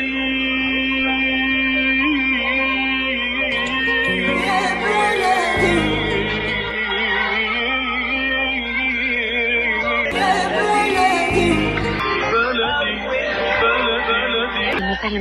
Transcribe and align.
الذي 0.00 0.33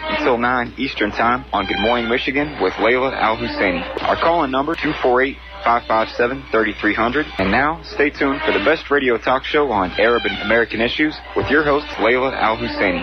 until 0.00 0.38
9 0.38 0.74
Eastern 0.78 1.10
Time 1.10 1.44
on 1.52 1.66
Good 1.66 1.80
Morning 1.80 2.08
Michigan 2.08 2.60
with 2.60 2.72
Layla 2.74 3.12
Al 3.12 3.36
Husseini. 3.36 3.82
Our 4.02 4.16
call 4.16 4.44
in 4.44 4.50
number 4.50 4.74
248 4.74 5.36
557 5.64 6.44
3300. 6.50 7.26
And 7.38 7.50
now, 7.50 7.82
stay 7.82 8.10
tuned 8.10 8.40
for 8.42 8.52
the 8.52 8.64
best 8.64 8.90
radio 8.90 9.18
talk 9.18 9.44
show 9.44 9.70
on 9.70 9.90
Arab 10.00 10.22
and 10.24 10.40
American 10.42 10.80
issues 10.80 11.16
with 11.36 11.50
your 11.50 11.64
host, 11.64 11.86
Layla 11.98 12.32
Al 12.32 12.56
Husseini. 12.56 13.02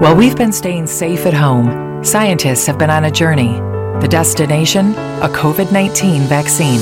While 0.00 0.16
we've 0.16 0.36
been 0.36 0.52
staying 0.52 0.86
safe 0.86 1.26
at 1.26 1.34
home, 1.34 2.02
scientists 2.02 2.66
have 2.66 2.78
been 2.78 2.90
on 2.90 3.04
a 3.04 3.10
journey. 3.10 3.69
The 4.00 4.08
destination? 4.08 4.92
A 5.20 5.28
COVID 5.28 5.72
19 5.72 6.22
vaccine. 6.22 6.80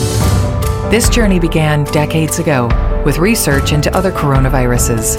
This 0.89 1.09
journey 1.09 1.41
began 1.41 1.83
decades 1.83 2.39
ago 2.39 2.69
with 3.05 3.19
research 3.19 3.73
into 3.73 3.95
other 3.97 4.13
coronaviruses. 4.13 5.19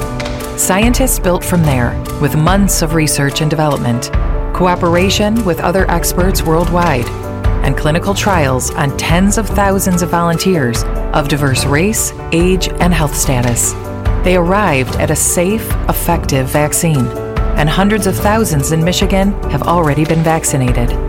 Scientists 0.58 1.20
built 1.20 1.44
from 1.44 1.62
there 1.62 2.02
with 2.22 2.38
months 2.38 2.82
of 2.82 2.94
research 2.94 3.42
and 3.42 3.50
development, 3.50 4.14
cooperation 4.56 5.44
with 5.44 5.60
other 5.60 5.92
experts 5.92 6.42
worldwide, 6.42 7.08
and 7.66 7.76
clinical 7.76 8.14
trials 8.14 8.72
on 8.76 8.96
tens 8.96 9.38
of 9.38 9.50
thousands 9.50 10.02
of 10.02 10.10
volunteers 10.10 10.86
of 11.14 11.28
diverse 11.28 11.66
race, 11.66 12.14
age, 12.32 12.70
and 12.80 12.94
health 12.94 13.14
status. 13.14 13.74
They 14.24 14.38
arrived 14.38 14.96
at 14.96 15.12
a 15.12 15.18
safe, 15.18 15.70
effective 15.90 16.48
vaccine, 16.48 17.08
and 17.58 17.70
hundreds 17.70 18.08
of 18.08 18.16
thousands 18.16 18.72
in 18.72 18.86
Michigan 18.86 19.34
have 19.52 19.64
already 19.64 20.06
been 20.06 20.24
vaccinated. 20.24 21.09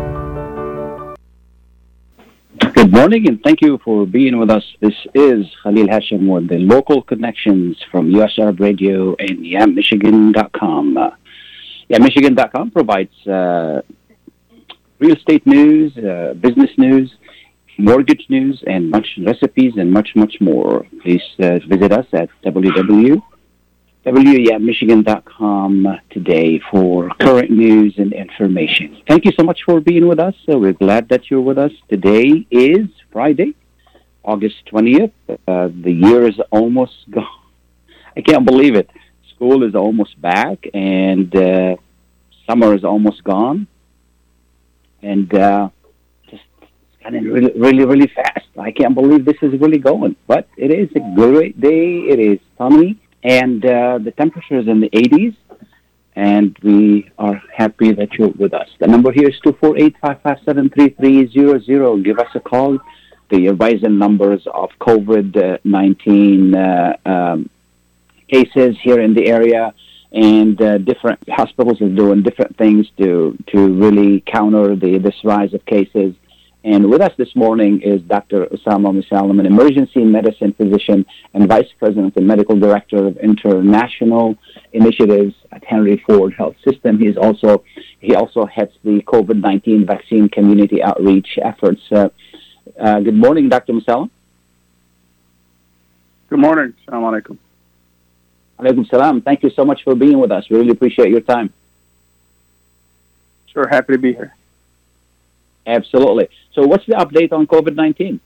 Good 2.81 2.93
morning 2.93 3.27
and 3.27 3.39
thank 3.43 3.61
you 3.61 3.79
for 3.85 4.07
being 4.07 4.39
with 4.39 4.49
us. 4.49 4.63
This 4.79 4.95
is 5.13 5.45
Khalil 5.61 5.85
Hashim 5.85 6.25
with 6.27 6.47
the 6.49 6.57
local 6.57 7.03
connections 7.03 7.77
from 7.91 8.09
US 8.19 8.31
Arab 8.39 8.59
Radio 8.59 9.15
and 9.19 9.37
YamMichigan.com. 9.45 10.97
Uh, 10.97 11.11
YamMichigan.com 11.91 12.71
provides 12.71 13.15
uh, 13.27 13.83
real 14.97 15.15
estate 15.15 15.45
news, 15.45 15.95
uh, 15.95 16.33
business 16.39 16.71
news, 16.79 17.13
mortgage 17.77 18.25
news, 18.29 18.63
and 18.65 18.89
much 18.89 19.09
recipes 19.27 19.73
and 19.77 19.91
much, 19.91 20.15
much 20.15 20.37
more. 20.41 20.83
Please 21.03 21.21
uh, 21.39 21.59
visit 21.69 21.91
us 21.91 22.07
at 22.13 22.29
www 22.43 23.21
WYamMichigan.com 24.05 25.99
today 26.09 26.59
for 26.71 27.09
current 27.19 27.51
news 27.51 27.93
and 27.99 28.13
information. 28.13 28.99
Thank 29.07 29.25
you 29.25 29.31
so 29.37 29.43
much 29.43 29.61
for 29.63 29.79
being 29.79 30.07
with 30.07 30.19
us. 30.19 30.33
We're 30.47 30.73
glad 30.73 31.07
that 31.09 31.29
you're 31.29 31.41
with 31.41 31.59
us. 31.59 31.71
Today 31.87 32.47
is 32.49 32.87
Friday, 33.11 33.53
August 34.23 34.55
20th. 34.73 35.11
Uh, 35.29 35.69
the 35.83 35.91
year 35.91 36.27
is 36.27 36.39
almost 36.49 37.11
gone. 37.11 37.27
I 38.17 38.21
can't 38.21 38.43
believe 38.43 38.73
it. 38.73 38.89
School 39.35 39.61
is 39.63 39.75
almost 39.75 40.19
back 40.19 40.65
and 40.73 41.35
uh, 41.35 41.75
summer 42.49 42.73
is 42.73 42.83
almost 42.83 43.23
gone. 43.23 43.67
And 45.03 45.31
uh, 45.31 45.69
just 46.27 46.41
kind 47.03 47.17
of 47.17 47.23
really, 47.23 47.53
really, 47.55 47.85
really 47.85 48.07
fast. 48.07 48.47
I 48.57 48.71
can't 48.71 48.95
believe 48.95 49.25
this 49.25 49.37
is 49.43 49.61
really 49.61 49.77
going. 49.77 50.15
But 50.25 50.47
it 50.57 50.71
is 50.71 50.89
a 50.95 51.01
great 51.15 51.61
day. 51.61 51.99
It 51.99 52.19
is 52.19 52.39
sunny 52.57 52.99
and 53.23 53.65
uh, 53.65 53.97
the 53.99 54.11
temperature 54.11 54.59
is 54.59 54.67
in 54.67 54.81
the 54.81 54.89
80s, 54.89 55.35
and 56.15 56.57
we 56.63 57.09
are 57.17 57.41
happy 57.55 57.93
that 57.93 58.11
you're 58.13 58.29
with 58.29 58.53
us. 58.53 58.69
The 58.79 58.87
number 58.87 59.11
here 59.11 59.27
is 59.29 59.35
248-557-3300. 59.45 62.03
Give 62.03 62.19
us 62.19 62.29
a 62.35 62.39
call. 62.39 62.77
The 63.29 63.49
rising 63.49 63.97
numbers 63.97 64.45
of 64.47 64.69
COVID-19 64.81 66.55
uh, 66.55 66.97
um, 67.09 67.49
cases 68.27 68.77
here 68.81 68.99
in 68.99 69.13
the 69.13 69.27
area, 69.27 69.73
and 70.11 70.61
uh, 70.61 70.77
different 70.79 71.19
hospitals 71.29 71.81
are 71.81 71.89
doing 71.89 72.23
different 72.23 72.57
things 72.57 72.89
to 72.97 73.37
to 73.47 73.73
really 73.73 74.19
counter 74.21 74.75
the 74.75 74.97
this 74.97 75.15
rise 75.23 75.53
of 75.53 75.65
cases. 75.65 76.13
And 76.63 76.91
with 76.91 77.01
us 77.01 77.11
this 77.17 77.35
morning 77.35 77.81
is 77.81 78.01
Dr. 78.03 78.45
Osama 78.45 78.93
Musalam, 78.93 79.39
an 79.39 79.47
emergency 79.47 80.03
medicine 80.03 80.53
physician 80.53 81.05
and 81.33 81.47
vice 81.47 81.69
president 81.79 82.15
and 82.17 82.27
medical 82.27 82.55
director 82.55 83.07
of 83.07 83.17
international 83.17 84.37
initiatives 84.71 85.33
at 85.51 85.63
Henry 85.63 86.03
Ford 86.05 86.33
Health 86.37 86.55
System. 86.63 86.99
He 86.99 87.07
is 87.07 87.17
also 87.17 87.63
he 87.99 88.13
also 88.13 88.45
heads 88.45 88.73
the 88.83 89.01
COVID-19 89.01 89.87
vaccine 89.87 90.29
community 90.29 90.83
outreach 90.83 91.39
efforts. 91.41 91.81
Uh, 91.91 92.09
uh, 92.79 92.99
good 92.99 93.15
morning, 93.15 93.49
Dr. 93.49 93.73
Musalam. 93.73 94.11
Good 96.29 96.39
morning. 96.39 96.75
Assalamu 96.87 97.21
alaikum. 97.21 97.37
Alaikum 98.59 98.87
salam. 98.87 99.21
Thank 99.21 99.41
you 99.41 99.49
so 99.49 99.65
much 99.65 99.83
for 99.83 99.95
being 99.95 100.19
with 100.19 100.31
us. 100.31 100.47
We 100.47 100.57
really 100.57 100.71
appreciate 100.71 101.09
your 101.09 101.21
time. 101.21 101.51
Sure, 103.47 103.67
happy 103.67 103.93
to 103.93 103.99
be 103.99 104.13
here. 104.13 104.35
Absolutely. 105.65 106.29
So, 106.53 106.65
what's 106.65 106.85
the 106.85 106.93
update 106.93 107.31
on 107.31 107.47
COVID 107.47 107.75
19? 107.75 108.19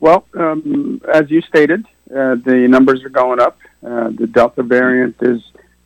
Well, 0.00 0.26
um, 0.34 1.00
as 1.12 1.30
you 1.30 1.42
stated, 1.42 1.86
uh, 2.10 2.34
the 2.34 2.66
numbers 2.68 3.04
are 3.04 3.08
going 3.08 3.40
up. 3.40 3.58
Uh, 3.84 4.10
the 4.10 4.26
Delta 4.26 4.62
variant 4.62 5.16
is 5.20 5.40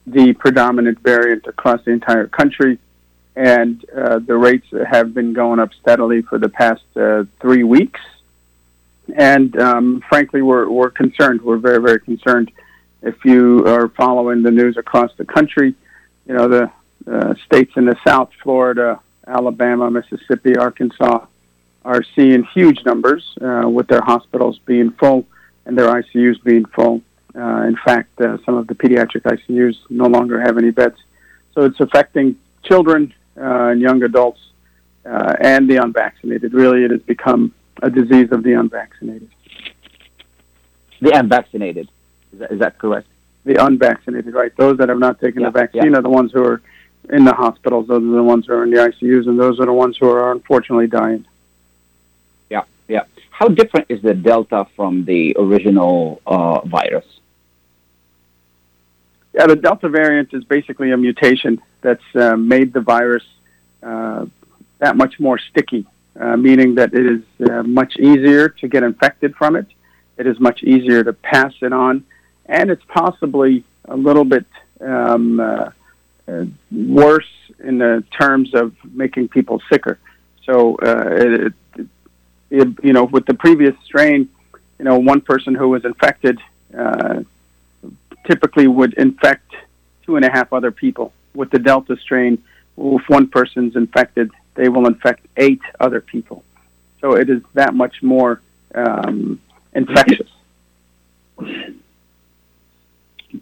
the 0.06 0.32
predominant 0.32 1.00
variant 1.00 1.46
across 1.46 1.84
the 1.84 1.90
entire 1.90 2.26
country, 2.26 2.78
and 3.34 3.84
uh, 3.90 4.18
the 4.20 4.36
rates 4.36 4.66
have 4.90 5.12
been 5.12 5.32
going 5.32 5.60
up 5.60 5.70
steadily 5.80 6.22
for 6.22 6.38
the 6.38 6.48
past 6.48 6.84
uh, 6.96 7.24
three 7.40 7.64
weeks. 7.64 8.00
And 9.14 9.56
um, 9.60 10.02
frankly, 10.08 10.42
we're, 10.42 10.68
we're 10.68 10.90
concerned. 10.90 11.42
We're 11.42 11.58
very, 11.58 11.80
very 11.80 12.00
concerned. 12.00 12.50
If 13.02 13.24
you 13.24 13.66
are 13.66 13.88
following 13.88 14.42
the 14.42 14.50
news 14.50 14.76
across 14.76 15.12
the 15.16 15.24
country, 15.24 15.74
you 16.26 16.34
know, 16.34 16.48
the 16.48 16.70
uh, 17.10 17.34
states 17.44 17.72
in 17.76 17.84
the 17.84 17.96
South, 18.04 18.30
Florida, 18.42 19.00
Alabama, 19.26 19.90
Mississippi, 19.90 20.56
Arkansas 20.56 21.26
are 21.84 22.02
seeing 22.14 22.44
huge 22.54 22.84
numbers 22.84 23.36
uh, 23.40 23.68
with 23.68 23.86
their 23.86 24.02
hospitals 24.02 24.58
being 24.66 24.90
full 24.92 25.24
and 25.64 25.76
their 25.78 25.88
ICUs 25.88 26.42
being 26.42 26.64
full. 26.66 27.00
Uh, 27.34 27.62
in 27.62 27.76
fact, 27.84 28.20
uh, 28.20 28.38
some 28.44 28.56
of 28.56 28.66
the 28.66 28.74
pediatric 28.74 29.22
ICUs 29.22 29.76
no 29.90 30.06
longer 30.06 30.40
have 30.40 30.58
any 30.58 30.70
beds. 30.70 30.96
So 31.54 31.62
it's 31.62 31.78
affecting 31.80 32.36
children 32.62 33.12
uh, 33.36 33.68
and 33.70 33.80
young 33.80 34.02
adults 34.02 34.40
uh, 35.04 35.34
and 35.40 35.68
the 35.68 35.76
unvaccinated. 35.76 36.54
Really, 36.54 36.84
it 36.84 36.90
has 36.90 37.02
become 37.02 37.54
a 37.82 37.90
disease 37.90 38.32
of 38.32 38.42
the 38.42 38.54
unvaccinated. 38.54 39.30
The 41.00 41.10
unvaccinated. 41.10 41.90
Is 42.32 42.38
that, 42.38 42.52
is 42.52 42.58
that 42.60 42.78
correct? 42.78 43.06
The 43.44 43.64
unvaccinated, 43.64 44.34
right? 44.34 44.56
Those 44.56 44.78
that 44.78 44.88
have 44.88 44.98
not 44.98 45.20
taken 45.20 45.42
Yeah, 45.42 45.50
the 45.50 45.58
vaccine 45.58 45.92
yeah. 45.92 45.98
are 45.98 46.02
the 46.02 46.10
ones 46.10 46.32
who 46.32 46.42
are 46.42 46.62
in 47.10 47.24
the 47.24 47.34
hospitals. 47.34 47.88
Those 47.88 48.02
are 48.02 48.16
the 48.16 48.22
ones 48.22 48.46
who 48.46 48.54
are 48.54 48.64
in 48.64 48.70
the 48.70 48.78
ICUs, 48.78 49.26
and 49.28 49.38
those 49.38 49.60
are 49.60 49.66
the 49.66 49.72
ones 49.72 49.96
who 49.96 50.08
are 50.08 50.32
unfortunately 50.32 50.86
dying. 50.86 51.26
Yeah, 52.50 52.62
yeah. 52.88 53.04
How 53.30 53.48
different 53.48 53.86
is 53.90 54.02
the 54.02 54.14
Delta 54.14 54.66
from 54.76 55.04
the 55.04 55.36
original 55.38 56.20
uh, 56.26 56.60
virus? 56.66 57.04
Yeah, 59.34 59.46
the 59.46 59.56
Delta 59.56 59.88
variant 59.88 60.32
is 60.32 60.44
basically 60.44 60.92
a 60.92 60.96
mutation 60.96 61.60
that's 61.82 62.02
uh, 62.14 62.36
made 62.36 62.72
the 62.72 62.80
virus 62.80 63.24
uh, 63.82 64.26
that 64.78 64.96
much 64.96 65.20
more 65.20 65.38
sticky, 65.38 65.86
uh, 66.18 66.36
meaning 66.36 66.74
that 66.76 66.94
it 66.94 67.06
is 67.06 67.50
uh, 67.50 67.62
much 67.62 67.96
easier 67.96 68.48
to 68.48 68.68
get 68.68 68.82
infected 68.82 69.36
from 69.36 69.56
it. 69.56 69.66
It 70.16 70.26
is 70.26 70.40
much 70.40 70.62
easier 70.62 71.04
to 71.04 71.12
pass 71.12 71.52
it 71.60 71.72
on, 71.72 72.04
and 72.46 72.70
it's 72.70 72.84
possibly 72.88 73.64
a 73.84 73.96
little 73.96 74.24
bit 74.24 74.46
um, 74.80 75.38
uh, 75.38 75.70
Uh, 76.28 76.44
worse 76.72 77.28
in 77.60 77.78
the 77.78 78.02
terms 78.10 78.52
of 78.54 78.74
making 78.92 79.28
people 79.28 79.62
sicker. 79.70 79.98
So, 80.44 80.76
uh, 80.76 81.04
it, 81.10 81.54
it, 81.76 81.86
it, 82.50 82.68
you 82.82 82.92
know, 82.92 83.04
with 83.04 83.26
the 83.26 83.34
previous 83.34 83.74
strain, 83.84 84.28
you 84.78 84.84
know, 84.84 84.98
one 84.98 85.20
person 85.20 85.54
who 85.54 85.68
was 85.68 85.84
infected 85.84 86.38
uh, 86.76 87.22
typically 88.26 88.66
would 88.66 88.94
infect 88.94 89.52
two 90.04 90.16
and 90.16 90.24
a 90.24 90.30
half 90.30 90.52
other 90.52 90.70
people. 90.70 91.12
With 91.34 91.50
the 91.50 91.58
Delta 91.58 91.96
strain, 91.96 92.42
if 92.76 93.08
one 93.08 93.28
person's 93.28 93.76
infected, 93.76 94.30
they 94.54 94.68
will 94.68 94.86
infect 94.86 95.26
eight 95.36 95.60
other 95.80 96.00
people. 96.00 96.44
So 97.00 97.14
it 97.16 97.30
is 97.30 97.42
that 97.54 97.74
much 97.74 98.02
more 98.02 98.40
um, 98.74 99.40
infectious. 99.74 100.30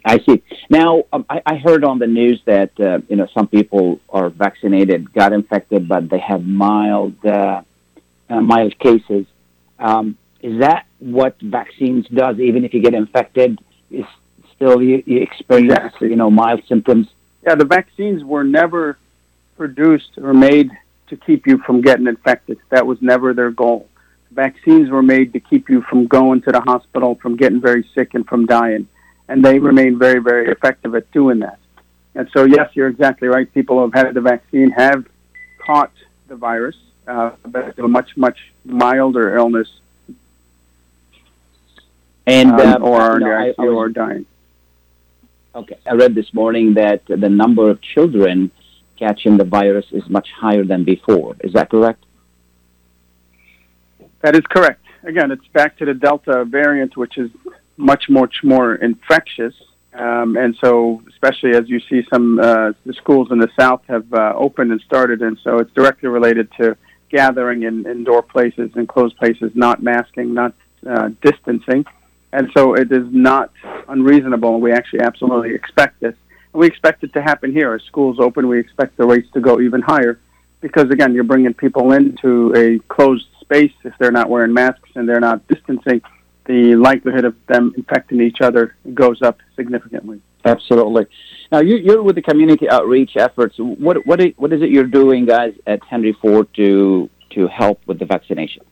I 0.05 0.19
see. 0.19 0.43
Now, 0.69 1.03
um, 1.11 1.25
I, 1.29 1.41
I, 1.45 1.55
heard 1.55 1.83
on 1.83 1.97
the 1.97 2.05
news 2.05 2.39
that 2.45 2.79
uh, 2.79 2.99
you 3.09 3.15
know 3.15 3.27
some 3.33 3.47
people 3.47 3.99
are 4.07 4.29
vaccinated, 4.29 5.11
got 5.11 5.33
infected, 5.33 5.87
but 5.87 6.09
they 6.09 6.19
have 6.19 6.45
mild 6.45 7.13
uh, 7.25 7.63
uh, 8.29 8.41
mild 8.41 8.77
cases. 8.77 9.25
Um, 9.79 10.15
is 10.41 10.59
that 10.59 10.85
what 10.99 11.39
vaccines 11.41 12.07
does? 12.07 12.39
Even 12.39 12.63
if 12.63 12.73
you 12.75 12.83
get 12.83 12.93
infected, 12.93 13.59
is 13.89 14.05
still 14.55 14.79
you, 14.79 15.01
you 15.07 15.21
experience 15.21 15.73
exactly. 15.73 16.09
you 16.09 16.15
know 16.15 16.29
mild 16.29 16.61
symptoms? 16.67 17.07
Yeah, 17.43 17.55
the 17.55 17.65
vaccines 17.65 18.23
were 18.23 18.43
never 18.43 18.99
produced 19.57 20.19
or 20.21 20.35
made 20.35 20.69
to 21.07 21.17
keep 21.17 21.47
you 21.47 21.57
from 21.65 21.81
getting 21.81 22.05
infected. 22.05 22.59
That 22.69 22.85
was 22.85 22.99
never 23.01 23.33
their 23.33 23.51
goal. 23.51 23.87
Vaccines 24.31 24.91
were 24.91 25.03
made 25.03 25.33
to 25.33 25.39
keep 25.39 25.67
you 25.67 25.81
from 25.89 26.05
going 26.05 26.41
to 26.43 26.51
the 26.51 26.61
hospital, 26.61 27.15
from 27.15 27.37
getting 27.37 27.59
very 27.59 27.89
sick, 27.95 28.13
and 28.13 28.27
from 28.27 28.45
dying. 28.45 28.87
And 29.27 29.43
they 29.43 29.59
remain 29.59 29.97
very, 29.97 30.19
very 30.19 30.51
effective 30.51 30.93
at 30.95 31.11
doing 31.11 31.39
that. 31.39 31.59
And 32.13 32.29
so, 32.31 32.45
yes, 32.45 32.69
you're 32.75 32.87
exactly 32.87 33.27
right. 33.27 33.51
People 33.53 33.77
who 33.77 33.89
have 33.89 34.05
had 34.05 34.13
the 34.13 34.21
vaccine 34.21 34.69
have 34.71 35.05
caught 35.57 35.91
the 36.27 36.35
virus, 36.35 36.77
uh, 37.07 37.31
but 37.45 37.69
it's 37.69 37.79
a 37.79 37.87
much, 37.87 38.15
much 38.15 38.37
milder 38.63 39.35
illness. 39.35 39.69
And 42.27 42.51
um, 42.51 42.61
um, 42.61 42.83
or 42.83 43.01
are 43.01 43.19
no, 43.19 43.31
I, 43.31 43.53
I 43.57 43.65
was, 43.65 43.75
or 43.75 43.89
dying. 43.89 44.25
Okay, 45.53 45.77
I 45.85 45.93
read 45.93 46.15
this 46.15 46.33
morning 46.33 46.73
that 46.75 47.05
the 47.05 47.29
number 47.29 47.69
of 47.69 47.81
children 47.81 48.51
catching 48.97 49.37
the 49.37 49.43
virus 49.43 49.85
is 49.91 50.07
much 50.09 50.29
higher 50.31 50.63
than 50.63 50.83
before. 50.83 51.35
Is 51.41 51.53
that 51.53 51.69
correct? 51.69 52.03
That 54.21 54.35
is 54.35 54.41
correct. 54.49 54.83
Again, 55.03 55.29
it's 55.31 55.47
back 55.49 55.77
to 55.77 55.85
the 55.85 55.93
Delta 55.93 56.45
variant, 56.45 56.97
which 56.97 57.17
is 57.17 57.29
much, 57.77 58.09
much 58.09 58.37
more 58.43 58.75
infectious. 58.75 59.53
Um, 59.93 60.35
and 60.35 60.57
so, 60.59 61.01
especially 61.09 61.51
as 61.51 61.69
you 61.69 61.79
see 61.89 62.05
some 62.11 62.37
uh, 62.39 62.73
the 62.85 62.93
schools 62.93 63.29
in 63.31 63.39
the 63.39 63.49
South 63.57 63.81
have 63.87 64.13
uh, 64.13 64.33
opened 64.35 64.71
and 64.71 64.81
started, 64.81 65.21
and 65.21 65.37
so 65.41 65.59
it's 65.59 65.71
directly 65.71 66.09
related 66.09 66.51
to 66.59 66.75
gathering 67.09 67.63
in 67.63 67.85
indoor 67.85 68.21
places 68.21 68.71
and 68.75 68.89
closed 68.89 69.15
places, 69.15 69.51
not 69.53 69.81
masking, 69.81 70.33
not 70.33 70.53
uh, 70.85 71.09
distancing. 71.21 71.85
And 72.33 72.49
so 72.55 72.73
it 72.73 72.91
is 72.91 73.07
not 73.11 73.51
unreasonable. 73.87 74.59
We 74.59 74.73
actually 74.73 75.01
absolutely 75.01 75.55
expect 75.55 76.01
this 76.01 76.15
And 76.51 76.59
we 76.59 76.67
expect 76.67 77.03
it 77.03 77.13
to 77.13 77.21
happen 77.21 77.53
here. 77.53 77.73
As 77.73 77.81
schools 77.83 78.17
open, 78.19 78.47
we 78.49 78.59
expect 78.59 78.97
the 78.97 79.05
rates 79.05 79.29
to 79.33 79.39
go 79.39 79.61
even 79.61 79.81
higher 79.81 80.19
because, 80.59 80.89
again, 80.89 81.13
you're 81.13 81.23
bringing 81.23 81.53
people 81.53 81.93
into 81.93 82.53
a 82.55 82.79
closed 82.93 83.27
space. 83.39 83.71
If 83.85 83.93
they're 83.99 84.11
not 84.11 84.29
wearing 84.29 84.53
masks 84.53 84.89
and 84.95 85.07
they're 85.07 85.21
not 85.21 85.47
distancing, 85.47 86.01
the 86.45 86.75
likelihood 86.75 87.25
of 87.25 87.35
them 87.47 87.73
infecting 87.75 88.21
each 88.21 88.41
other 88.41 88.75
goes 88.93 89.21
up 89.21 89.39
significantly. 89.55 90.21
Absolutely. 90.43 91.07
Now, 91.51 91.59
you, 91.59 91.97
are 91.97 92.03
with 92.03 92.15
the 92.15 92.21
community 92.21 92.69
outreach 92.69 93.17
efforts. 93.17 93.55
What, 93.57 94.05
what, 94.05 94.21
what 94.37 94.53
is 94.53 94.61
it 94.61 94.69
you're 94.69 94.83
doing, 94.83 95.25
guys, 95.25 95.53
at 95.65 95.83
Henry 95.83 96.13
Ford 96.13 96.47
to, 96.55 97.09
to 97.31 97.47
help 97.47 97.81
with 97.87 97.99
the 97.99 98.05
vaccination? 98.05 98.63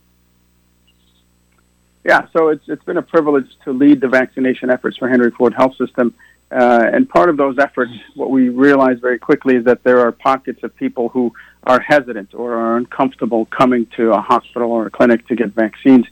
Yeah, 2.04 2.26
so 2.32 2.48
it's, 2.48 2.64
it's 2.68 2.84
been 2.84 2.98
a 2.98 3.02
privilege 3.02 3.48
to 3.64 3.72
lead 3.72 4.00
the 4.00 4.08
vaccination 4.08 4.70
efforts 4.70 4.96
for 4.98 5.08
Henry 5.08 5.30
Ford 5.30 5.54
Health 5.54 5.76
System. 5.76 6.14
Uh, 6.50 6.84
and 6.92 7.08
part 7.08 7.28
of 7.28 7.36
those 7.36 7.58
efforts, 7.58 7.90
what 8.14 8.30
we 8.30 8.50
realize 8.50 8.98
very 9.00 9.18
quickly 9.18 9.56
is 9.56 9.64
that 9.64 9.82
there 9.82 10.00
are 10.00 10.12
pockets 10.12 10.62
of 10.62 10.76
people 10.76 11.08
who 11.08 11.32
are 11.64 11.80
hesitant 11.80 12.34
or 12.34 12.54
are 12.54 12.76
uncomfortable 12.76 13.46
coming 13.46 13.86
to 13.96 14.12
a 14.12 14.20
hospital 14.20 14.70
or 14.70 14.86
a 14.86 14.90
clinic 14.90 15.26
to 15.26 15.34
get 15.34 15.48
vaccines. 15.52 16.06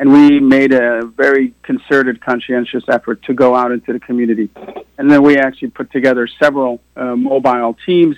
And 0.00 0.10
we 0.14 0.40
made 0.40 0.72
a 0.72 1.04
very 1.04 1.52
concerted, 1.62 2.24
conscientious 2.24 2.84
effort 2.88 3.22
to 3.24 3.34
go 3.34 3.54
out 3.54 3.70
into 3.70 3.92
the 3.92 4.00
community. 4.00 4.48
And 4.96 5.10
then 5.10 5.22
we 5.22 5.36
actually 5.36 5.68
put 5.68 5.92
together 5.92 6.26
several 6.26 6.80
uh, 6.96 7.16
mobile 7.16 7.76
teams. 7.84 8.16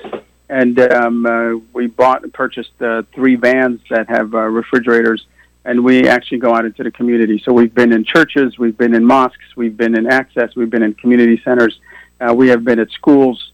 And 0.49 0.79
um, 0.79 1.26
uh, 1.26 1.56
we 1.73 1.88
bought 1.88 2.23
and 2.23 2.32
purchased 2.32 2.81
uh, 2.81 3.02
three 3.12 3.34
vans 3.34 3.81
that 3.90 4.08
have 4.08 4.32
uh, 4.32 4.43
refrigerators 4.43 5.26
and 5.64 5.84
we 5.84 6.08
actually 6.08 6.38
go 6.38 6.55
out 6.55 6.64
into 6.64 6.84
the 6.84 6.90
community. 6.93 7.43
So 7.44 7.52
we've 7.52 7.75
been 7.75 7.93
in 7.93 8.05
churches, 8.05 8.58
we've 8.58 8.76
been 8.76 8.94
in 8.94 9.05
mosques, 9.05 9.56
we've 9.56 9.76
been 9.76 9.96
in 9.96 10.06
ACCESS, 10.06 10.55
we've 10.56 10.70
been 10.70 10.82
in 10.82 10.94
community 10.94 11.40
centers, 11.44 11.81
uh, 12.20 12.32
we 12.35 12.49
have 12.49 12.64
been 12.64 12.78
at 12.78 12.90
schools, 12.90 13.52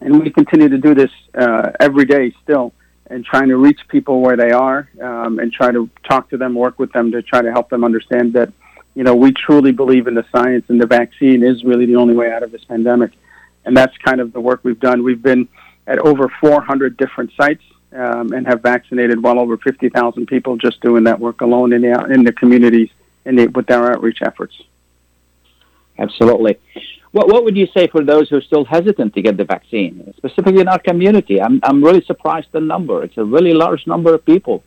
and 0.00 0.20
we 0.20 0.30
continue 0.30 0.68
to 0.68 0.78
do 0.78 0.94
this 0.94 1.10
uh, 1.36 1.70
every 1.80 2.04
day 2.04 2.32
still, 2.42 2.72
and 3.14 3.24
trying 3.24 3.48
to 3.48 3.56
reach 3.56 3.78
people 3.88 4.20
where 4.20 4.36
they 4.36 4.50
are, 4.50 4.88
um, 5.00 5.38
and 5.38 5.52
try 5.52 5.70
to 5.70 5.88
talk 6.08 6.28
to 6.30 6.36
them, 6.36 6.52
work 6.52 6.80
with 6.80 6.92
them 6.92 7.12
to 7.12 7.22
try 7.22 7.40
to 7.40 7.52
help 7.52 7.70
them 7.70 7.84
understand 7.84 8.32
that, 8.32 8.52
you 8.96 9.04
know, 9.04 9.14
we 9.14 9.30
truly 9.32 9.70
believe 9.70 10.08
in 10.08 10.14
the 10.14 10.26
science, 10.32 10.64
and 10.68 10.80
the 10.80 10.86
vaccine 10.86 11.44
is 11.44 11.62
really 11.62 11.86
the 11.86 11.94
only 11.94 12.14
way 12.14 12.32
out 12.32 12.42
of 12.42 12.50
this 12.50 12.64
pandemic, 12.64 13.12
and 13.64 13.76
that's 13.76 13.96
kind 13.98 14.20
of 14.20 14.32
the 14.32 14.40
work 14.40 14.60
we've 14.64 14.80
done. 14.80 15.04
We've 15.04 15.22
been 15.22 15.46
at 15.86 16.00
over 16.00 16.28
400 16.40 16.96
different 16.96 17.30
sites 17.40 17.62
um, 17.92 18.32
and 18.32 18.46
have 18.48 18.62
vaccinated 18.62 19.22
well 19.22 19.38
over 19.38 19.56
50,000 19.58 20.26
people 20.26 20.56
just 20.56 20.80
doing 20.80 21.04
that 21.04 21.20
work 21.20 21.40
alone 21.40 21.72
in 21.72 21.82
the, 21.82 22.04
in 22.12 22.24
the 22.24 22.32
communities 22.32 22.90
in 23.24 23.36
the, 23.36 23.46
with 23.46 23.70
our 23.70 23.92
outreach 23.92 24.22
efforts. 24.22 24.60
Absolutely. 25.98 26.58
What, 27.12 27.28
what 27.28 27.44
would 27.44 27.56
you 27.56 27.68
say 27.68 27.86
for 27.86 28.02
those 28.02 28.28
who 28.28 28.36
are 28.36 28.42
still 28.42 28.64
hesitant 28.64 29.14
to 29.14 29.22
get 29.22 29.36
the 29.36 29.44
vaccine, 29.44 30.12
specifically 30.16 30.60
in 30.60 30.68
our 30.68 30.80
community? 30.80 31.40
I'm, 31.40 31.60
I'm 31.62 31.82
really 31.82 32.04
surprised 32.04 32.48
the 32.50 32.60
number. 32.60 33.04
It's 33.04 33.16
a 33.16 33.24
really 33.24 33.54
large 33.54 33.86
number 33.86 34.12
of 34.14 34.24
people. 34.24 34.64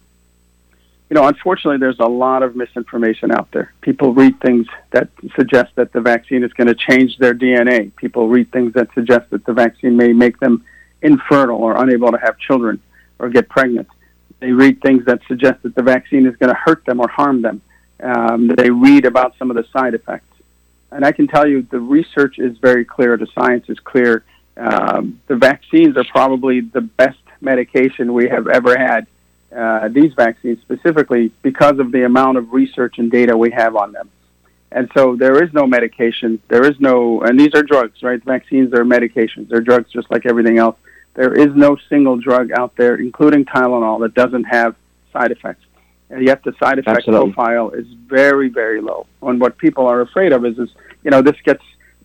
You 1.09 1.15
know, 1.15 1.27
unfortunately, 1.27 1.77
there's 1.77 1.99
a 1.99 2.07
lot 2.07 2.43
of 2.43 2.55
misinformation 2.55 3.31
out 3.31 3.49
there. 3.51 3.73
People 3.81 4.13
read 4.13 4.39
things 4.41 4.67
that 4.91 5.09
suggest 5.35 5.73
that 5.75 5.93
the 5.93 6.01
vaccine 6.01 6.43
is 6.43 6.51
going 6.53 6.67
to 6.67 6.75
change 6.75 7.17
their 7.17 7.33
DNA. 7.33 7.95
People 7.95 8.27
read 8.27 8.51
things 8.51 8.73
that 8.73 8.93
suggest 8.93 9.29
that 9.29 9.45
the 9.45 9.53
vaccine 9.53 9.95
may 9.95 10.11
make 10.11 10.39
them 10.39 10.65
infertile 11.01 11.57
or 11.57 11.81
unable 11.81 12.11
to 12.11 12.17
have 12.17 12.37
children 12.39 12.81
or 13.19 13.29
get 13.29 13.47
pregnant. 13.47 13.87
They 14.39 14.51
read 14.51 14.81
things 14.81 15.05
that 15.05 15.21
suggest 15.27 15.63
that 15.63 15.75
the 15.75 15.81
vaccine 15.81 16.25
is 16.27 16.35
going 16.35 16.49
to 16.49 16.59
hurt 16.59 16.85
them 16.85 16.99
or 16.99 17.07
harm 17.07 17.41
them. 17.41 17.61
Um, 18.01 18.47
they 18.47 18.69
read 18.69 19.05
about 19.05 19.35
some 19.39 19.49
of 19.49 19.55
the 19.55 19.65
side 19.73 19.93
effects. 19.93 20.27
And 20.91 21.05
I 21.05 21.11
can 21.11 21.27
tell 21.27 21.47
you 21.47 21.61
the 21.63 21.79
research 21.79 22.39
is 22.39 22.57
very 22.57 22.85
clear, 22.85 23.17
the 23.17 23.27
science 23.35 23.65
is 23.67 23.79
clear. 23.79 24.23
Um, 24.55 25.19
the 25.27 25.35
vaccines 25.35 25.97
are 25.97 26.05
probably 26.05 26.61
the 26.61 26.81
best 26.81 27.19
medication 27.41 28.13
we 28.13 28.27
have 28.29 28.47
ever 28.47 28.77
had, 28.77 29.05
uh, 29.55 29.89
these 29.89 30.13
vaccines 30.13 30.59
specifically, 30.61 31.31
because 31.41 31.79
of 31.79 31.91
the 31.91 32.03
amount 32.03 32.37
of 32.37 32.53
research 32.53 32.97
and 32.97 33.11
data 33.11 33.37
we 33.37 33.51
have 33.51 33.75
on 33.75 33.91
them. 33.91 34.09
And 34.71 34.89
so 34.95 35.15
there 35.15 35.43
is 35.43 35.53
no 35.53 35.65
medication. 35.65 36.41
There 36.47 36.65
is 36.65 36.79
no, 36.79 37.21
and 37.21 37.39
these 37.39 37.53
are 37.53 37.63
drugs, 37.63 38.01
right? 38.03 38.21
Vaccines 38.23 38.73
are 38.73 38.83
medications. 38.83 39.49
They're 39.49 39.61
drugs 39.61 39.91
just 39.91 40.09
like 40.11 40.25
everything 40.25 40.57
else. 40.57 40.77
There 41.13 41.33
is 41.33 41.55
no 41.55 41.77
single 41.89 42.17
drug 42.17 42.51
out 42.51 42.75
there, 42.75 42.95
including 42.95 43.45
Tylenol, 43.45 44.01
that 44.01 44.13
doesn't 44.13 44.43
have 44.43 44.75
side 45.13 45.31
effects. 45.31 45.63
And 46.09 46.25
yet 46.25 46.43
the 46.43 46.53
side 46.59 46.79
effect 46.79 46.99
Absolutely. 46.99 47.33
profile 47.33 47.71
is 47.71 47.85
very, 48.07 48.49
very 48.49 48.81
low. 48.81 49.07
And 49.21 49.41
what 49.41 49.57
people 49.57 49.87
are 49.87 50.01
afraid 50.01 50.31
of 50.31 50.45
is, 50.45 50.57
is 50.57 50.69
you 51.03 51.11
know, 51.11 51.21
this 51.21 51.35
gets, 51.43 51.63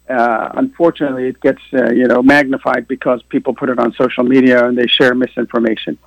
uh, 0.09 0.51
unfortunately, 0.55 1.29
it 1.29 1.41
gets, 1.41 1.63
uh, 1.73 1.93
you 1.93 2.09
know, 2.09 2.23
magnified 2.23 2.89
because 2.89 3.23
people 3.29 3.55
put 3.55 3.71
it 3.71 3.79
on 3.79 3.93
social 3.95 4.25
media 4.25 4.67
and 4.67 4.77
they 4.77 4.87
share 4.87 5.15
misinformation. 5.15 5.99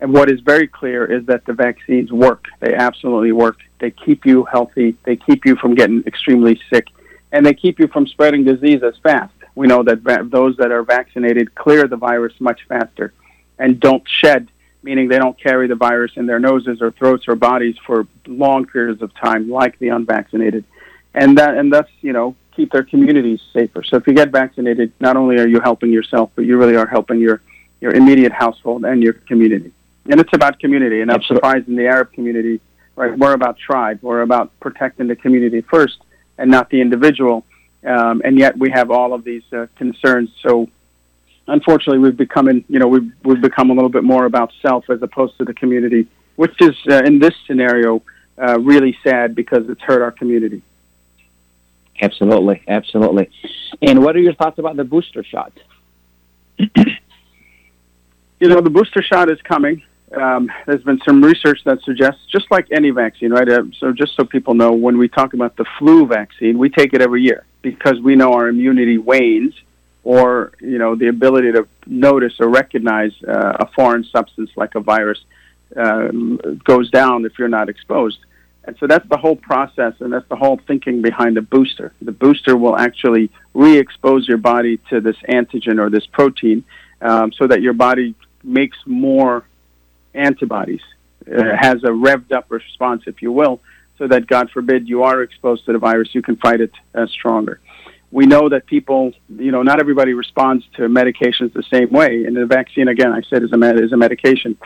And 0.00 0.12
what 0.12 0.30
is 0.30 0.40
very 0.40 0.68
clear 0.68 1.04
is 1.04 1.26
that 1.26 1.44
the 1.46 1.54
vaccines 1.54 2.12
work. 2.12 2.44
They 2.60 2.74
absolutely 2.74 3.32
work. 3.32 3.58
They 3.80 3.90
keep 3.90 4.26
you 4.26 4.44
healthy. 4.44 4.96
They 5.04 5.16
keep 5.16 5.44
you 5.44 5.56
from 5.56 5.74
getting 5.74 6.04
extremely 6.06 6.60
sick. 6.72 6.88
And 7.32 7.44
they 7.44 7.54
keep 7.54 7.80
you 7.80 7.88
from 7.88 8.06
spreading 8.06 8.44
disease 8.44 8.82
as 8.82 8.94
fast 9.02 9.32
we 9.58 9.66
know 9.66 9.82
that 9.82 9.98
va- 9.98 10.24
those 10.24 10.56
that 10.58 10.70
are 10.70 10.84
vaccinated 10.84 11.52
clear 11.56 11.88
the 11.88 11.96
virus 11.96 12.32
much 12.38 12.60
faster 12.68 13.12
and 13.58 13.80
don't 13.80 14.04
shed, 14.06 14.48
meaning 14.82 15.08
they 15.08 15.18
don't 15.18 15.40
carry 15.40 15.66
the 15.66 15.74
virus 15.74 16.12
in 16.16 16.26
their 16.26 16.38
noses 16.38 16.80
or 16.80 16.90
throats 16.92 17.26
or 17.28 17.34
bodies 17.34 17.76
for 17.86 18.06
long 18.26 18.66
periods 18.66 19.02
of 19.02 19.14
time, 19.14 19.50
like 19.50 19.78
the 19.78 19.88
unvaccinated, 19.88 20.64
and 21.14 21.38
that 21.38 21.56
and 21.56 21.72
thus 21.72 21.86
you 22.00 22.12
know 22.12 22.36
keep 22.58 22.72
their 22.72 22.82
communities 22.82 23.40
safer. 23.52 23.84
So 23.84 23.96
if 23.96 24.06
you 24.08 24.14
get 24.14 24.30
vaccinated, 24.30 24.92
not 24.98 25.16
only 25.16 25.38
are 25.38 25.46
you 25.46 25.60
helping 25.60 25.92
yourself, 25.92 26.30
but 26.34 26.44
you 26.44 26.58
really 26.58 26.74
are 26.74 26.88
helping 26.88 27.20
your, 27.20 27.40
your 27.80 27.92
immediate 27.92 28.32
household 28.32 28.84
and 28.84 29.00
your 29.00 29.12
community. 29.12 29.72
And 30.10 30.20
it's 30.20 30.32
about 30.32 30.58
community. 30.58 31.00
And 31.00 31.10
I'm 31.10 31.22
surprised 31.22 31.68
in 31.68 31.76
the 31.76 31.86
Arab 31.86 32.12
community, 32.12 32.60
right? 32.96 33.16
We're 33.16 33.34
about 33.34 33.58
tribe. 33.58 34.00
We're 34.02 34.22
about 34.22 34.58
protecting 34.58 35.06
the 35.06 35.14
community 35.14 35.60
first 35.60 35.98
and 36.36 36.50
not 36.50 36.68
the 36.70 36.80
individual. 36.80 37.46
Um, 37.86 38.22
and 38.24 38.36
yet 38.36 38.58
we 38.58 38.70
have 38.70 38.90
all 38.90 39.14
of 39.14 39.22
these 39.22 39.44
uh, 39.52 39.66
concerns. 39.76 40.30
So 40.42 40.68
unfortunately, 41.48 41.98
we've 41.98 42.16
become, 42.16 42.48
in, 42.48 42.64
you 42.68 42.78
know, 42.78 42.86
we've, 42.86 43.10
we've 43.24 43.40
become 43.40 43.70
a 43.70 43.74
little 43.74 43.88
bit 43.88 44.04
more 44.04 44.26
about 44.26 44.52
self 44.62 44.88
as 44.90 45.02
opposed 45.02 45.36
to 45.38 45.44
the 45.44 45.54
community, 45.54 46.06
which 46.36 46.54
is 46.60 46.76
uh, 46.88 47.02
in 47.04 47.18
this 47.18 47.34
scenario 47.46 48.02
uh, 48.40 48.58
really 48.60 48.96
sad 49.02 49.34
because 49.34 49.68
it's 49.68 49.80
hurt 49.82 50.02
our 50.02 50.12
community. 50.12 50.62
Absolutely, 52.00 52.62
absolutely. 52.68 53.28
And 53.82 54.04
what 54.04 54.14
are 54.14 54.20
your 54.20 54.34
thoughts 54.34 54.58
about 54.58 54.76
the 54.76 54.84
booster 54.84 55.24
shot? 55.24 55.52
you 56.58 56.68
know, 58.40 58.60
the 58.60 58.70
booster 58.70 59.02
shot 59.02 59.30
is 59.30 59.40
coming. 59.42 59.82
Um, 60.16 60.50
there's 60.66 60.84
been 60.84 61.00
some 61.04 61.22
research 61.22 61.60
that 61.64 61.82
suggests, 61.82 62.20
just 62.30 62.50
like 62.50 62.68
any 62.70 62.90
vaccine, 62.90 63.30
right? 63.30 63.48
Uh, 63.48 63.64
so, 63.78 63.92
just 63.92 64.16
so 64.16 64.24
people 64.24 64.54
know, 64.54 64.72
when 64.72 64.96
we 64.96 65.08
talk 65.08 65.34
about 65.34 65.56
the 65.56 65.66
flu 65.78 66.06
vaccine, 66.06 66.56
we 66.56 66.70
take 66.70 66.94
it 66.94 67.02
every 67.02 67.22
year 67.22 67.44
because 67.60 68.00
we 68.00 68.16
know 68.16 68.32
our 68.32 68.48
immunity 68.48 68.96
wanes, 68.96 69.54
or 70.04 70.52
you 70.60 70.78
know, 70.78 70.94
the 70.94 71.08
ability 71.08 71.52
to 71.52 71.66
notice 71.86 72.34
or 72.40 72.48
recognize 72.48 73.12
uh, 73.26 73.56
a 73.60 73.66
foreign 73.74 74.04
substance 74.04 74.50
like 74.56 74.74
a 74.74 74.80
virus 74.80 75.18
um, 75.76 76.40
goes 76.64 76.90
down 76.90 77.24
if 77.24 77.38
you're 77.38 77.48
not 77.48 77.68
exposed. 77.68 78.18
And 78.64 78.76
so 78.78 78.86
that's 78.86 79.08
the 79.08 79.16
whole 79.16 79.36
process, 79.36 79.94
and 80.00 80.12
that's 80.12 80.28
the 80.28 80.36
whole 80.36 80.60
thinking 80.66 81.00
behind 81.00 81.36
the 81.36 81.40
booster. 81.40 81.94
The 82.02 82.12
booster 82.12 82.54
will 82.54 82.76
actually 82.76 83.30
re-expose 83.54 84.28
your 84.28 84.36
body 84.36 84.78
to 84.90 85.00
this 85.00 85.16
antigen 85.26 85.80
or 85.80 85.88
this 85.88 86.06
protein, 86.06 86.64
um, 87.00 87.32
so 87.32 87.46
that 87.46 87.62
your 87.62 87.72
body 87.72 88.14
makes 88.44 88.76
more 88.84 89.44
antibodies, 90.12 90.82
uh, 91.26 91.56
has 91.58 91.82
a 91.84 91.88
revved 91.88 92.32
up 92.32 92.50
response, 92.50 93.04
if 93.06 93.22
you 93.22 93.32
will, 93.32 93.60
so 93.96 94.06
that 94.06 94.26
God 94.26 94.50
forbid 94.50 94.86
you 94.86 95.02
are 95.02 95.22
exposed 95.22 95.64
to 95.66 95.72
the 95.72 95.78
virus, 95.78 96.14
you 96.14 96.20
can 96.20 96.36
fight 96.36 96.60
it 96.60 96.72
uh, 96.94 97.06
stronger. 97.06 97.60
We 98.10 98.26
know 98.26 98.48
that 98.48 98.66
people, 98.66 99.12
you 99.28 99.52
know, 99.52 99.62
not 99.62 99.80
everybody 99.80 100.14
responds 100.14 100.64
to 100.76 100.82
medications 100.82 101.52
the 101.52 101.62
same 101.64 101.90
way, 101.90 102.24
and 102.24 102.36
the 102.36 102.46
vaccine, 102.46 102.88
again, 102.88 103.12
I 103.12 103.22
said, 103.22 103.42
is 103.42 103.52
a 103.52 103.56
med- 103.56 103.78
is 103.78 103.92
a 103.92 103.96
medication. 103.96 104.56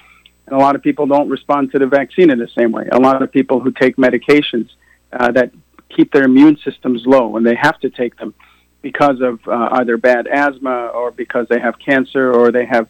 And 0.47 0.57
a 0.57 0.59
lot 0.59 0.75
of 0.77 0.83
people 0.83 1.07
don't 1.07 1.29
respond 1.29 1.73
to 1.73 1.79
the 1.79 1.87
vaccine 1.87 2.31
in 2.31 2.39
the 2.39 2.49
same 2.49 2.73
way. 2.73 2.89
A 2.93 2.99
lot 2.99 3.23
of 3.23 3.33
people 3.33 3.61
who 3.61 3.73
take 3.73 3.97
medications 3.97 4.71
uh, 5.13 5.33
that 5.33 5.53
keep 5.89 6.13
their 6.13 6.25
immune 6.25 6.57
systems 6.65 7.05
low, 7.07 7.37
and 7.37 7.45
they 7.45 7.55
have 7.55 7.79
to 7.81 7.91
take 7.91 8.17
them 8.17 8.35
because 8.81 9.21
of 9.21 9.47
uh, 9.47 9.69
either 9.73 9.97
bad 9.97 10.27
asthma 10.27 10.89
or 10.89 11.11
because 11.11 11.47
they 11.49 11.61
have 11.61 11.79
cancer 11.79 12.33
or 12.33 12.51
they 12.51 12.67
have 12.67 12.89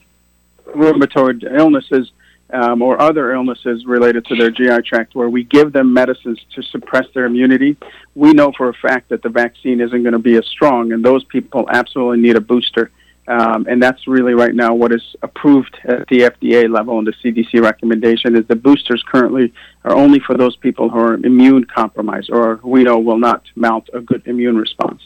rheumatoid 0.66 1.44
illnesses 1.58 2.10
um, 2.52 2.82
or 2.82 3.00
other 3.00 3.32
illnesses 3.32 3.86
related 3.86 4.24
to 4.26 4.36
their 4.36 4.50
GI 4.50 4.82
tract, 4.82 5.14
where 5.14 5.28
we 5.28 5.44
give 5.44 5.72
them 5.72 5.92
medicines 5.92 6.40
to 6.54 6.62
suppress 6.62 7.06
their 7.14 7.24
immunity. 7.24 7.76
We 8.14 8.32
know 8.32 8.52
for 8.52 8.68
a 8.68 8.74
fact 8.74 9.08
that 9.08 9.22
the 9.22 9.28
vaccine 9.28 9.80
isn't 9.80 10.02
going 10.02 10.12
to 10.12 10.18
be 10.18 10.36
as 10.36 10.46
strong, 10.46 10.92
and 10.92 11.04
those 11.04 11.24
people 11.24 11.68
absolutely 11.70 12.20
need 12.20 12.36
a 12.36 12.40
booster 12.40 12.90
um, 13.28 13.66
and 13.68 13.80
that's 13.80 14.08
really 14.08 14.34
right 14.34 14.54
now 14.54 14.74
what 14.74 14.92
is 14.92 15.14
approved 15.22 15.78
at 15.84 16.08
the 16.08 16.20
FDA 16.20 16.68
level 16.68 16.98
and 16.98 17.06
the 17.06 17.12
CDC 17.12 17.62
recommendation 17.62 18.36
is 18.36 18.46
the 18.48 18.56
boosters 18.56 19.02
currently 19.06 19.52
are 19.84 19.94
only 19.94 20.18
for 20.18 20.36
those 20.36 20.56
people 20.56 20.88
who 20.88 20.98
are 20.98 21.14
immune 21.14 21.64
compromised 21.64 22.30
or 22.30 22.58
we 22.64 22.82
know 22.82 22.98
will 22.98 23.18
not 23.18 23.44
mount 23.54 23.88
a 23.92 24.00
good 24.00 24.26
immune 24.26 24.56
response. 24.56 25.02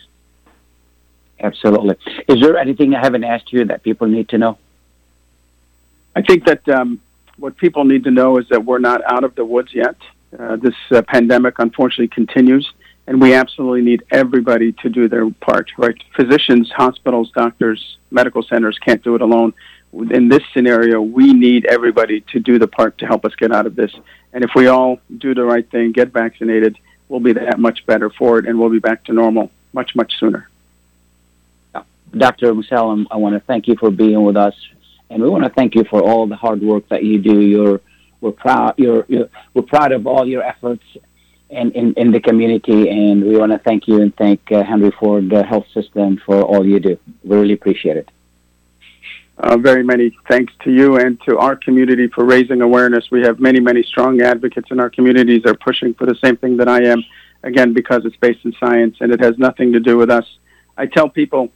Absolutely. 1.39 1.97
Is 2.27 2.41
there 2.41 2.57
anything 2.57 2.95
I 2.95 3.01
haven't 3.01 3.25
asked 3.25 3.53
you 3.53 3.67
that 3.67 3.83
people 3.83 4.07
need 4.07 4.31
to 4.31 4.39
know? 4.39 4.57
I 6.15 6.23
think 6.23 6.47
that 6.47 6.67
um, 6.71 7.03
what 7.37 7.57
people 7.57 7.85
need 7.85 8.05
to 8.05 8.11
know 8.11 8.39
is 8.39 8.49
that 8.49 8.65
we're 8.65 8.79
not 8.79 9.03
out 9.05 9.25
of 9.25 9.35
the 9.35 9.45
woods 9.45 9.75
yet. 9.75 9.97
Uh, 10.39 10.57
this 10.57 10.75
uh, 10.91 11.03
pandemic 11.03 11.59
unfortunately 11.59 12.09
continues 12.09 12.71
and 13.07 13.21
we 13.21 13.35
absolutely 13.35 13.83
need 13.83 14.05
everybody 14.11 14.73
to 14.73 14.89
do 14.89 15.09
their 15.09 15.31
part, 15.31 15.71
right? 15.79 15.97
Physicians, 16.17 16.71
hospitals, 16.73 17.31
doctors, 17.33 17.99
medical 18.11 18.43
centers 18.43 18.79
can't 18.79 19.03
do 19.03 19.15
it 19.15 19.23
alone. 19.23 19.55
In 19.93 20.29
this 20.29 20.43
scenario, 20.53 21.01
we 21.01 21.33
need 21.33 21.67
everybody 21.67 22.23
to 22.33 22.41
do 22.41 22.59
the 22.59 22.67
part 22.67 22.99
to 22.99 23.07
help 23.07 23.25
us 23.25 23.35
get 23.37 23.53
out 23.53 23.67
of 23.67 23.77
this. 23.77 23.93
And 24.33 24.43
if 24.43 24.51
we 24.55 24.67
all 24.67 24.99
do 25.19 25.35
the 25.35 25.45
right 25.45 25.69
thing, 25.71 25.93
get 25.93 26.13
vaccinated, 26.13 26.79
we'll 27.09 27.21
be 27.21 27.33
that 27.35 27.59
much 27.59 27.87
better 27.87 28.11
for 28.11 28.39
it, 28.39 28.47
and 28.47 28.59
we'll 28.59 28.71
be 28.71 28.81
back 28.81 29.05
to 29.05 29.13
normal 29.13 29.51
much, 29.73 29.95
much 29.95 30.19
sooner. 30.19 30.49
Dr. 32.17 32.55
Musallam, 32.55 33.07
I 33.11 33.17
want 33.17 33.35
to 33.35 33.41
thank 33.41 33.69
you 33.69 33.77
for 33.77 33.91
being 33.91 34.23
with 34.25 34.37
us, 34.37 34.55
and 35.11 35.23
we 35.23 35.29
want 35.29 35.45
to 35.45 35.51
thank 35.51 35.75
you 35.75 35.85
for 35.85 36.03
all 36.03 36.27
the 36.27 36.37
hard 36.37 36.63
work 36.63 36.89
that 36.89 37.05
you 37.05 37.19
do. 37.19 37.41
You're, 37.41 37.81
we're 38.21 38.33
proud. 38.33 38.75
You're, 38.77 39.05
you're, 39.09 39.29
we're 39.55 39.63
proud 39.63 39.93
of 39.93 40.07
all 40.07 40.27
your 40.27 40.43
efforts 40.43 40.83
in, 41.49 41.71
in, 41.73 41.95
in 41.95 42.11
the 42.11 42.21
community. 42.21 42.89
And 42.89 43.25
we 43.25 43.37
want 43.37 43.53
to 43.53 43.59
thank 43.59 43.87
you 43.87 44.03
and 44.03 44.15
thank 44.17 44.51
uh, 44.51 44.65
Henry 44.65 44.91
Ford 44.91 45.33
uh, 45.33 45.45
Health 45.45 45.67
System 45.73 46.21
for 46.25 46.43
all 46.43 46.67
you 46.67 46.81
do. 46.81 46.99
We 47.23 47.37
really 47.37 47.55
appreciate 47.55 47.97
it. 47.97 48.09
Uh, 49.39 49.57
very 49.59 49.85
many 49.85 50.17
thanks 50.29 50.53
to 50.65 50.73
you 50.73 50.97
and 50.97 51.21
to 51.21 51.39
our 51.39 51.55
community 51.57 52.09
for 52.09 52.25
raising 52.25 52.63
awareness. 52.63 53.11
We 53.11 53.21
have 53.23 53.39
many, 53.39 53.61
many 53.61 53.83
strong 53.83 54.23
advocates 54.23 54.71
in 54.71 54.81
our 54.81 54.89
communities 54.89 55.43
that 55.43 55.51
are 55.51 55.55
pushing 55.55 55.93
for 55.93 56.07
the 56.07 56.15
same 56.25 56.39
thing 56.39 56.57
that 56.57 56.69
I 56.69 56.85
am, 56.85 57.05
again, 57.43 57.75
because 57.75 58.07
it's 58.07 58.17
based 58.17 58.45
in 58.47 58.55
science 58.59 58.97
and 59.01 59.13
it 59.13 59.21
has 59.21 59.37
nothing 59.37 59.75
to 59.75 59.81
do 59.81 59.99
with 59.99 60.11
us. 60.11 60.27
I 60.79 60.87
tell 60.87 61.11
people, 61.11 61.53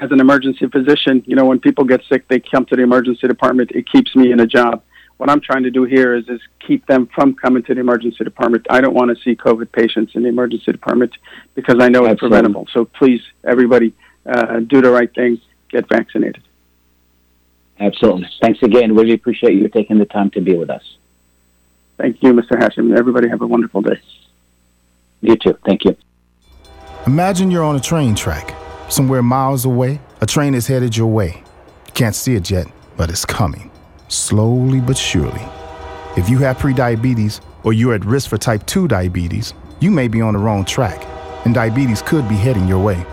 as 0.00 0.10
an 0.10 0.20
emergency 0.20 0.66
physician, 0.66 1.22
you 1.26 1.36
know, 1.36 1.44
when 1.44 1.60
people 1.60 1.84
get 1.84 2.02
sick, 2.08 2.26
they 2.28 2.40
come 2.40 2.66
to 2.66 2.76
the 2.76 2.82
emergency 2.82 3.26
department. 3.26 3.70
It 3.72 3.90
keeps 3.90 4.14
me 4.14 4.32
in 4.32 4.40
a 4.40 4.46
job 4.46 4.82
what 5.16 5.30
I'm 5.30 5.40
trying 5.40 5.62
to 5.62 5.70
do 5.70 5.84
here 5.84 6.14
is 6.14 6.28
is 6.28 6.40
keep 6.66 6.86
them 6.86 7.08
from 7.14 7.34
coming 7.34 7.62
to 7.64 7.74
the 7.74 7.80
emergency 7.80 8.24
department. 8.24 8.66
I 8.68 8.80
don't 8.80 8.94
want 8.94 9.16
to 9.16 9.22
see 9.22 9.36
COVID 9.36 9.70
patients 9.72 10.12
in 10.14 10.22
the 10.22 10.28
emergency 10.28 10.72
department 10.72 11.12
because 11.54 11.76
I 11.80 11.88
know 11.88 12.04
it's 12.06 12.20
preventable. 12.20 12.66
So 12.72 12.84
please, 12.84 13.20
everybody, 13.44 13.94
uh, 14.26 14.60
do 14.60 14.80
the 14.80 14.90
right 14.90 15.12
thing. 15.14 15.40
Get 15.70 15.88
vaccinated. 15.88 16.42
Absolutely. 17.78 18.28
Thanks 18.40 18.62
again. 18.62 18.94
Really 18.94 19.14
appreciate 19.14 19.54
you 19.54 19.68
taking 19.68 19.98
the 19.98 20.04
time 20.04 20.30
to 20.30 20.40
be 20.40 20.56
with 20.56 20.70
us. 20.70 20.82
Thank 21.96 22.22
you, 22.22 22.32
Mr. 22.32 22.52
Hashim. 22.52 22.96
Everybody 22.96 23.28
have 23.28 23.42
a 23.42 23.46
wonderful 23.46 23.82
day. 23.82 24.00
You 25.20 25.36
too. 25.36 25.56
Thank 25.64 25.84
you. 25.84 25.96
Imagine 27.06 27.50
you're 27.50 27.64
on 27.64 27.76
a 27.76 27.80
train 27.80 28.14
track. 28.14 28.54
Somewhere 28.94 29.24
miles 29.24 29.64
away, 29.64 30.00
a 30.20 30.26
train 30.26 30.54
is 30.54 30.68
headed 30.68 30.96
your 30.96 31.08
way. 31.08 31.42
You 31.88 31.92
can't 31.94 32.14
see 32.14 32.36
it 32.36 32.48
yet, 32.48 32.68
but 32.96 33.10
it's 33.10 33.24
coming 33.24 33.72
slowly 34.06 34.80
but 34.80 34.96
surely. 34.96 35.42
If 36.16 36.28
you 36.28 36.38
have 36.38 36.58
prediabetes 36.58 37.40
or 37.64 37.72
you're 37.72 37.94
at 37.94 38.04
risk 38.04 38.30
for 38.30 38.38
type 38.38 38.64
2 38.66 38.86
diabetes, 38.86 39.52
you 39.80 39.90
may 39.90 40.06
be 40.06 40.20
on 40.20 40.34
the 40.34 40.38
wrong 40.38 40.64
track, 40.64 41.04
and 41.44 41.52
diabetes 41.52 42.02
could 42.02 42.28
be 42.28 42.36
heading 42.36 42.68
your 42.68 42.84
way. 42.84 43.04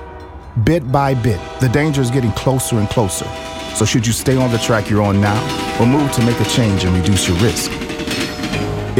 Bit 0.66 0.92
by 0.92 1.16
bit, 1.16 1.42
the 1.60 1.70
danger 1.70 2.04
is 2.04 2.12
getting 2.12 2.32
closer 2.34 2.78
and 2.78 2.88
closer. 2.88 3.26
So, 3.74 3.84
should 3.84 4.06
you 4.06 4.14
stay 4.14 4.38
on 4.38 4.52
the 4.52 4.60
track 4.60 4.88
you're 4.88 5.02
on 5.02 5.20
now 5.20 5.42
or 5.82 5.88
move 5.88 6.12
to 6.12 6.24
make 6.24 6.40
a 6.40 6.46
change 6.46 6.84
and 6.84 6.96
reduce 6.96 7.28
your 7.28 7.38
risk? 7.38 7.72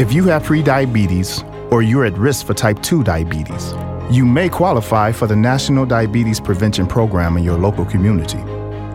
If 0.00 0.12
you 0.12 0.24
have 0.24 0.42
prediabetes 0.42 1.44
or 1.70 1.82
you're 1.82 2.06
at 2.06 2.18
risk 2.18 2.44
for 2.44 2.54
type 2.54 2.82
2 2.82 3.04
diabetes, 3.04 3.72
you 4.10 4.26
may 4.26 4.48
qualify 4.48 5.12
for 5.12 5.26
the 5.26 5.36
National 5.36 5.86
Diabetes 5.86 6.40
Prevention 6.40 6.86
Program 6.86 7.36
in 7.36 7.44
your 7.44 7.56
local 7.56 7.84
community. 7.84 8.38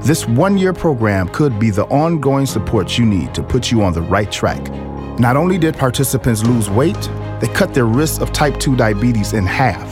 This 0.06 0.28
one 0.28 0.58
year 0.58 0.74
program 0.74 1.30
could 1.30 1.60
be 1.60 1.70
the 1.70 1.86
ongoing 1.86 2.46
support 2.46 2.98
you 2.98 3.06
need 3.06 3.34
to 3.36 3.44
put 3.44 3.72
you 3.72 3.82
on 3.82 3.94
the 3.94 4.02
right 4.02 4.32
track. 4.32 4.62
Not 5.20 5.36
only 5.36 5.58
did 5.58 5.76
participants 5.76 6.44
lose 6.44 6.70
weight, 6.70 7.10
they 7.40 7.48
cut 7.48 7.74
their 7.74 7.86
risk 7.86 8.22
of 8.22 8.32
type 8.32 8.60
2 8.60 8.76
diabetes 8.76 9.34
in 9.34 9.46
half. 9.46 9.92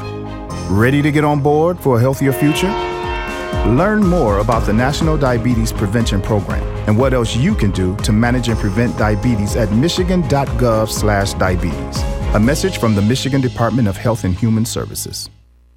Ready 0.69 1.01
to 1.01 1.12
get 1.12 1.24
on 1.24 1.41
board 1.41 1.79
for 1.79 1.98
a 1.98 2.00
healthier 2.00 2.31
future? 2.31 2.72
Learn 3.65 4.05
more 4.05 4.39
about 4.39 4.65
the 4.65 4.74
National 4.74 5.17
Diabetes 5.17 5.74
Prevention 5.74 6.22
Program 6.22 6.63
and 6.88 6.98
what 6.98 7.13
else 7.13 7.36
you 7.36 7.55
can 7.55 7.72
do 7.72 7.95
to 7.98 8.12
manage 8.12 8.50
and 8.50 8.60
prevent 8.60 8.98
diabetes 8.98 9.55
at 9.55 9.72
michigan.gov/diabetes. 9.72 12.14
A 12.36 12.39
message 12.39 12.80
from 12.80 12.96
the 12.96 13.01
Michigan 13.01 13.39
Department 13.39 13.88
of 13.88 13.96
Health 13.96 14.25
and 14.25 14.36
Human 14.36 14.65
Services. 14.65 15.30